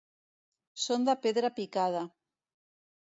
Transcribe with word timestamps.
Són 0.85 1.05
de 1.09 1.15
pedra 1.27 1.53
picada. 1.59 2.03